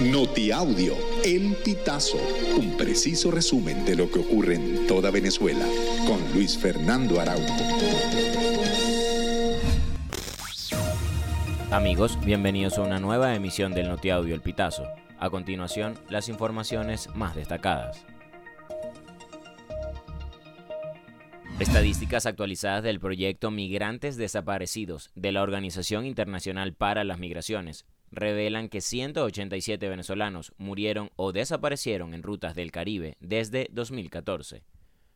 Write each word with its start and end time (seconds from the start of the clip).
Notiaudio, 0.00 0.96
El 1.24 1.54
Pitazo, 1.64 2.18
un 2.58 2.76
preciso 2.76 3.30
resumen 3.30 3.84
de 3.84 3.94
lo 3.94 4.10
que 4.10 4.18
ocurre 4.18 4.56
en 4.56 4.88
toda 4.88 5.12
Venezuela, 5.12 5.64
con 6.04 6.20
Luis 6.34 6.58
Fernando 6.58 7.20
Araújo. 7.20 7.54
Amigos, 11.70 12.18
bienvenidos 12.24 12.76
a 12.78 12.82
una 12.82 12.98
nueva 12.98 13.36
emisión 13.36 13.72
del 13.72 13.88
Notiaudio 13.88 14.34
El 14.34 14.40
Pitazo. 14.40 14.84
A 15.20 15.30
continuación, 15.30 15.94
las 16.08 16.28
informaciones 16.28 17.08
más 17.14 17.36
destacadas. 17.36 18.04
Estadísticas 21.60 22.26
actualizadas 22.26 22.82
del 22.82 22.98
proyecto 22.98 23.52
Migrantes 23.52 24.16
Desaparecidos 24.16 25.12
de 25.14 25.30
la 25.30 25.42
Organización 25.42 26.04
Internacional 26.04 26.74
para 26.74 27.04
las 27.04 27.20
Migraciones 27.20 27.86
revelan 28.14 28.68
que 28.68 28.80
187 28.80 29.88
venezolanos 29.88 30.52
murieron 30.56 31.10
o 31.16 31.32
desaparecieron 31.32 32.14
en 32.14 32.22
rutas 32.22 32.54
del 32.54 32.70
Caribe 32.70 33.16
desde 33.20 33.68
2014. 33.72 34.62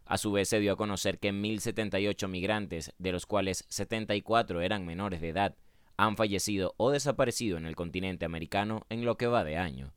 A 0.05 0.16
su 0.16 0.33
vez 0.33 0.48
se 0.48 0.61
dio 0.61 0.73
a 0.73 0.77
conocer 0.77 1.19
que 1.19 1.33
1.078 1.33 2.29
migrantes, 2.29 2.95
de 2.98 3.12
los 3.12 3.27
cuales 3.27 3.66
74 3.69 4.62
eran 4.62 4.87
menores 4.87 5.21
de 5.21 5.29
edad, 5.29 5.55
han 5.98 6.16
fallecido 6.16 6.74
o 6.79 6.91
desaparecido 6.91 7.59
en 7.59 7.66
el 7.66 7.77
continente 7.77 8.24
americano 8.24 8.87
en 8.88 9.05
lo 9.05 9.16
que 9.16 9.27
va 9.27 9.45
de 9.45 9.59
año. 9.59 9.93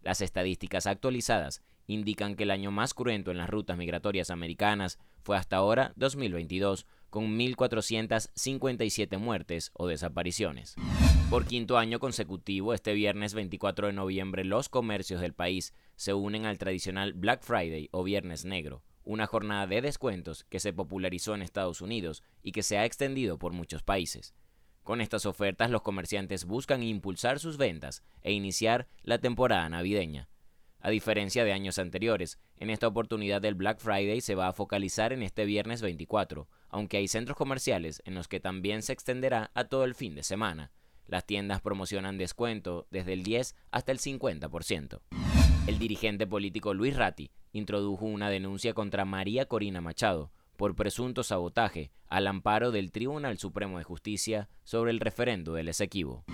Las 0.00 0.20
estadísticas 0.20 0.86
actualizadas 0.86 1.62
indican 1.86 2.34
que 2.34 2.42
el 2.42 2.50
año 2.50 2.70
más 2.70 2.94
cruento 2.94 3.30
en 3.30 3.38
las 3.38 3.50
rutas 3.50 3.76
migratorias 3.76 4.30
americanas 4.30 4.98
fue 5.22 5.36
hasta 5.36 5.56
ahora 5.56 5.92
2022, 5.96 6.86
con 7.10 7.38
1.457 7.38 9.18
muertes 9.18 9.70
o 9.74 9.86
desapariciones. 9.86 10.76
Por 11.30 11.46
quinto 11.46 11.78
año 11.78 11.98
consecutivo, 11.98 12.74
este 12.74 12.92
viernes 12.92 13.34
24 13.34 13.88
de 13.88 13.92
noviembre, 13.92 14.44
los 14.44 14.68
comercios 14.68 15.20
del 15.20 15.32
país 15.32 15.74
se 15.96 16.14
unen 16.14 16.46
al 16.46 16.58
tradicional 16.58 17.12
Black 17.14 17.42
Friday 17.42 17.88
o 17.92 18.02
Viernes 18.02 18.44
Negro, 18.44 18.82
una 19.04 19.26
jornada 19.26 19.66
de 19.66 19.80
descuentos 19.80 20.44
que 20.44 20.60
se 20.60 20.72
popularizó 20.72 21.34
en 21.34 21.42
Estados 21.42 21.80
Unidos 21.80 22.22
y 22.42 22.52
que 22.52 22.62
se 22.62 22.78
ha 22.78 22.84
extendido 22.84 23.38
por 23.38 23.52
muchos 23.52 23.82
países. 23.82 24.34
Con 24.82 25.00
estas 25.00 25.26
ofertas 25.26 25.70
los 25.70 25.82
comerciantes 25.82 26.44
buscan 26.44 26.82
impulsar 26.82 27.38
sus 27.38 27.56
ventas 27.56 28.02
e 28.22 28.32
iniciar 28.32 28.88
la 29.02 29.18
temporada 29.18 29.68
navideña. 29.68 30.28
A 30.84 30.90
diferencia 30.90 31.44
de 31.44 31.52
años 31.52 31.78
anteriores, 31.78 32.40
en 32.56 32.68
esta 32.68 32.88
oportunidad 32.88 33.40
del 33.40 33.54
Black 33.54 33.78
Friday 33.78 34.20
se 34.20 34.34
va 34.34 34.48
a 34.48 34.52
focalizar 34.52 35.12
en 35.12 35.22
este 35.22 35.44
viernes 35.44 35.80
24, 35.80 36.48
aunque 36.70 36.96
hay 36.96 37.06
centros 37.06 37.36
comerciales 37.36 38.02
en 38.04 38.14
los 38.16 38.26
que 38.26 38.40
también 38.40 38.82
se 38.82 38.92
extenderá 38.92 39.52
a 39.54 39.64
todo 39.64 39.84
el 39.84 39.94
fin 39.94 40.16
de 40.16 40.24
semana. 40.24 40.72
Las 41.06 41.24
tiendas 41.24 41.60
promocionan 41.60 42.18
descuento 42.18 42.88
desde 42.90 43.12
el 43.12 43.22
10 43.22 43.54
hasta 43.70 43.92
el 43.92 44.00
50%. 44.00 45.00
El 45.68 45.78
dirigente 45.78 46.26
político 46.26 46.74
Luis 46.74 46.96
Ratti 46.96 47.30
introdujo 47.52 48.04
una 48.06 48.28
denuncia 48.28 48.74
contra 48.74 49.04
María 49.04 49.46
Corina 49.46 49.80
Machado 49.80 50.32
por 50.56 50.74
presunto 50.74 51.22
sabotaje 51.22 51.92
al 52.08 52.26
amparo 52.26 52.72
del 52.72 52.90
Tribunal 52.90 53.38
Supremo 53.38 53.78
de 53.78 53.84
Justicia 53.84 54.48
sobre 54.64 54.90
el 54.90 54.98
referendo 54.98 55.54
del 55.54 55.68
Esequibo 55.68 56.24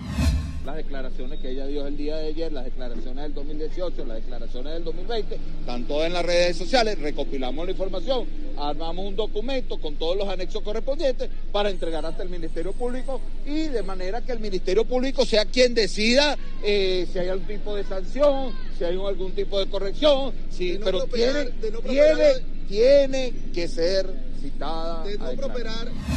las 0.69 0.77
declaraciones 0.77 1.39
que 1.39 1.49
ella 1.49 1.65
dio 1.65 1.87
el 1.87 1.97
día 1.97 2.17
de 2.17 2.27
ayer, 2.27 2.51
las 2.51 2.63
declaraciones 2.63 3.23
del 3.23 3.33
2018, 3.33 4.05
las 4.05 4.17
declaraciones 4.17 4.73
del 4.73 4.83
2020, 4.83 5.39
están 5.61 5.83
todas 5.85 6.05
en 6.05 6.13
las 6.13 6.23
redes 6.23 6.57
sociales, 6.57 6.99
recopilamos 6.99 7.65
la 7.65 7.71
información, 7.71 8.27
armamos 8.55 9.07
un 9.07 9.15
documento 9.15 9.79
con 9.79 9.95
todos 9.95 10.15
los 10.15 10.29
anexos 10.29 10.61
correspondientes 10.61 11.27
para 11.51 11.71
entregar 11.71 12.05
hasta 12.05 12.21
el 12.21 12.29
Ministerio 12.29 12.73
Público 12.73 13.19
y 13.47 13.67
de 13.69 13.81
manera 13.81 14.21
que 14.21 14.31
el 14.31 14.39
Ministerio 14.39 14.85
Público 14.85 15.25
sea 15.25 15.45
quien 15.45 15.73
decida 15.73 16.37
eh, 16.63 17.07
si 17.11 17.17
hay 17.17 17.29
algún 17.29 17.47
tipo 17.47 17.75
de 17.75 17.83
sanción, 17.83 18.53
si 18.77 18.83
hay 18.83 18.95
algún 18.95 19.31
tipo 19.31 19.59
de 19.59 19.65
corrección, 19.71 20.33
si, 20.51 20.77
pero 20.83 21.05
tiene, 21.05 21.45
tiene, 21.89 22.25
tiene 22.67 23.33
que 23.55 23.67
ser 23.67 24.07
citada. 24.39 25.03
De 25.03 25.17
no 25.17 25.49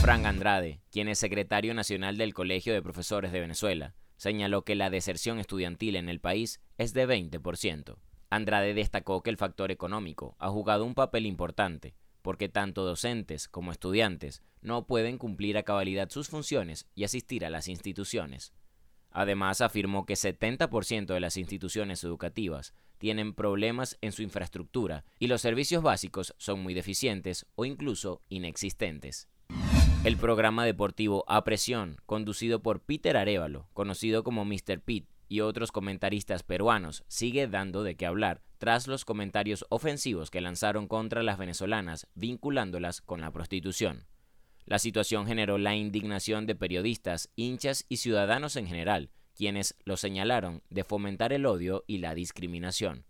Frank 0.03 0.27
Andrade, 0.27 0.81
quien 0.91 1.09
es 1.09 1.19
secretario 1.19 1.73
nacional 1.73 2.19
del 2.19 2.35
Colegio 2.35 2.75
de 2.75 2.83
Profesores 2.83 3.33
de 3.33 3.41
Venezuela 3.41 3.95
señaló 4.23 4.63
que 4.63 4.77
la 4.77 4.89
deserción 4.89 5.41
estudiantil 5.41 5.97
en 5.97 6.09
el 6.09 6.21
país 6.21 6.61
es 6.79 6.95
de 6.95 7.09
20%. 7.09 7.97
Andrade 8.31 8.73
destacó 8.73 9.21
que 9.21 9.31
el 9.31 9.37
factor 9.37 9.73
económico 9.73 10.37
ha 10.39 10.49
jugado 10.49 10.85
un 10.85 10.95
papel 10.95 11.27
importante, 11.27 11.97
porque 12.23 12.49
tanto 12.49 12.85
docentes 12.85 13.49
como 13.49 13.73
estudiantes 13.73 14.45
no 14.61 14.87
pueden 14.87 15.19
cumplir 15.19 15.59
a 15.59 15.65
cabalidad 15.65 16.09
sus 16.09 16.29
funciones 16.29 16.87
y 16.95 17.03
asistir 17.03 17.45
a 17.45 17.51
las 17.51 17.67
instituciones. 17.67 18.53
Además, 19.11 19.61
afirmó 19.61 20.07
que 20.07 20.15
70% 20.15 21.07
de 21.07 21.21
las 21.21 21.37
instituciones 21.37 22.05
educativas 22.05 22.75
tienen 22.99 23.35
problemas 23.35 23.99
en 24.03 24.13
su 24.13 24.23
infraestructura 24.23 25.05
y 25.19 25.27
los 25.27 25.41
servicios 25.41 25.83
básicos 25.83 26.33
son 26.39 26.61
muy 26.61 26.75
deficientes 26.75 27.45
o 27.57 27.65
incluso 27.65 28.23
inexistentes. 28.29 29.27
El 30.05 30.17
programa 30.17 30.65
deportivo 30.65 31.25
A 31.29 31.45
Presión, 31.45 31.97
conducido 32.07 32.61
por 32.61 32.81
Peter 32.81 33.17
Arevalo, 33.17 33.69
conocido 33.73 34.25
como 34.25 34.45
Mr. 34.45 34.81
Pete, 34.81 35.07
y 35.29 35.43
otros 35.43 35.71
comentaristas 35.71 36.43
peruanos, 36.43 37.05
sigue 37.07 37.47
dando 37.47 37.85
de 37.85 37.95
qué 37.95 38.07
hablar 38.07 38.43
tras 38.59 38.89
los 38.89 39.05
comentarios 39.05 39.65
ofensivos 39.71 40.33
que 40.33 40.41
lanzaron 40.41 40.89
contra 40.89 41.23
las 41.23 41.39
venezolanas 41.39 42.09
vinculándolas 42.17 43.01
con 43.01 43.21
la 43.21 43.31
prostitución. 43.31 44.09
La 44.67 44.81
situación 44.81 45.25
generó 45.29 45.57
la 45.57 45.77
indignación 45.77 46.47
de 46.47 46.57
periodistas, 46.57 47.31
hinchas 47.37 47.87
y 47.89 47.99
ciudadanos 47.99 48.57
en 48.57 48.67
general, 48.67 49.09
quienes 49.37 49.77
lo 49.85 49.97
señalaron 49.97 50.65
de 50.69 50.83
fomentar 50.83 51.33
el 51.33 51.47
odio 51.47 51.85
y 51.87 51.99
la 51.99 52.17
discriminación. 52.17 53.05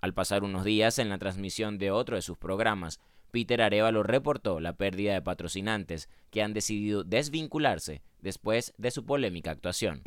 Al 0.00 0.14
pasar 0.14 0.44
unos 0.44 0.64
días 0.64 0.98
en 0.98 1.10
la 1.10 1.18
transmisión 1.18 1.76
de 1.76 1.90
otro 1.90 2.16
de 2.16 2.22
sus 2.22 2.38
programas, 2.38 3.00
Peter 3.30 3.60
Arevalo 3.62 4.02
reportó 4.02 4.60
la 4.60 4.74
pérdida 4.74 5.14
de 5.14 5.22
patrocinantes 5.22 6.08
que 6.30 6.42
han 6.42 6.54
decidido 6.54 7.04
desvincularse 7.04 8.02
después 8.20 8.74
de 8.78 8.90
su 8.90 9.04
polémica 9.04 9.50
actuación. 9.50 10.02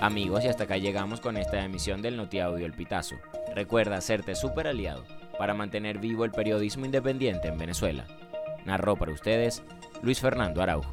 Amigos, 0.00 0.44
y 0.44 0.48
hasta 0.48 0.64
acá 0.64 0.76
llegamos 0.76 1.20
con 1.20 1.36
esta 1.36 1.64
emisión 1.64 2.02
del 2.02 2.16
Notiaudio 2.16 2.66
El 2.66 2.74
Pitazo. 2.74 3.16
Recuerda 3.54 3.96
hacerte 3.96 4.34
super 4.34 4.66
aliado 4.66 5.04
para 5.38 5.54
mantener 5.54 5.98
vivo 5.98 6.24
el 6.24 6.32
periodismo 6.32 6.84
independiente 6.84 7.48
en 7.48 7.58
Venezuela. 7.58 8.06
Narró 8.66 8.96
para 8.96 9.12
ustedes 9.12 9.62
Luis 10.02 10.20
Fernando 10.20 10.60
Araujo. 10.60 10.92